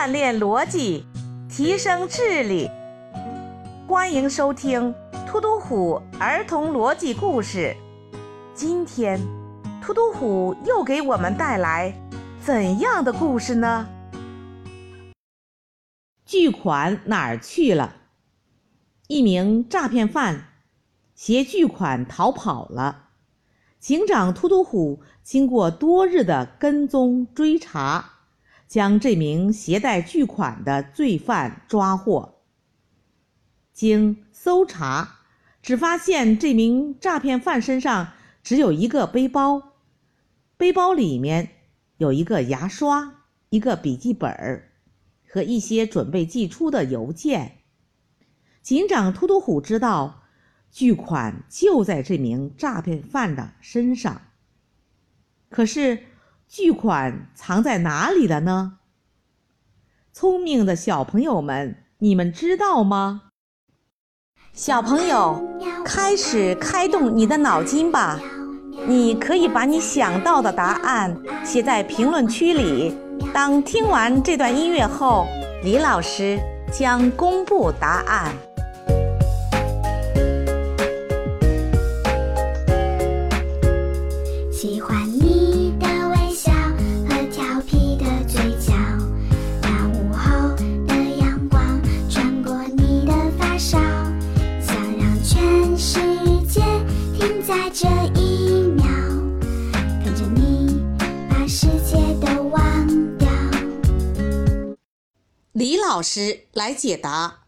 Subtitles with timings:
[0.00, 1.04] 锻炼逻辑，
[1.46, 2.70] 提升智力。
[3.86, 4.94] 欢迎收听
[5.26, 7.76] 突突虎儿童逻辑故事。
[8.54, 9.20] 今天，
[9.82, 11.94] 突突虎又给我们带来
[12.40, 13.86] 怎样的故事呢？
[16.24, 17.96] 巨款哪儿去了？
[19.06, 20.44] 一名诈骗犯
[21.14, 23.08] 携巨款逃跑了。
[23.78, 28.19] 警长突突虎经过多日的跟踪追查，
[28.70, 32.36] 将这名携带巨款的罪犯抓获。
[33.72, 35.16] 经搜查，
[35.60, 38.12] 只发现这名诈骗犯身上
[38.44, 39.72] 只有一个背包，
[40.56, 41.50] 背包里面
[41.96, 44.70] 有一个牙刷、一个笔记本
[45.28, 47.58] 和一些准备寄出的邮件。
[48.62, 50.18] 警长突突虎知道。
[50.72, 54.22] 巨款就在这名诈骗犯的身上。
[55.48, 56.04] 可是，
[56.52, 58.78] 巨款藏在哪里了呢？
[60.12, 63.30] 聪明的小朋友们，你们知道吗？
[64.52, 65.40] 小朋友，
[65.84, 68.18] 开始开动你的脑筋吧！
[68.84, 72.98] 你可以把你想到的答案写在评论区里。
[73.32, 75.28] 当听完这段音乐后，
[75.62, 76.36] 李老师
[76.72, 78.34] 将公布答案。
[84.52, 85.09] 喜欢
[97.72, 97.86] 这
[98.18, 98.82] 一秒，
[100.02, 100.82] 看着你
[101.28, 103.28] 把世界都忘掉
[105.52, 107.44] 李老师来解答：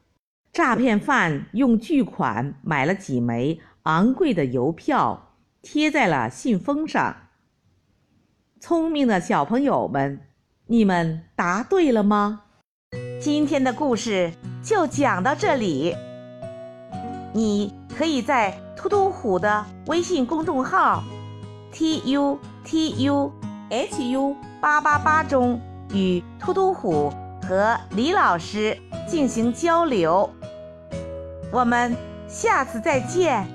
[0.53, 7.17] 诈骗犯用巨款买了几枚昂贵的邮票，贴在了信封上。
[8.61, 10.21] 聪明的小朋友们，
[10.67, 12.43] 你们答对了吗？
[13.21, 15.97] 今天的故事就讲到这里。
[17.35, 21.05] 你可以在突突虎的微信公众号
[21.71, 23.33] “t u t u
[23.71, 25.61] h u 八八八”中
[25.95, 27.13] 与突突虎。
[27.43, 30.31] 和李老师进行交流，
[31.51, 31.95] 我们
[32.29, 33.47] 下次再见。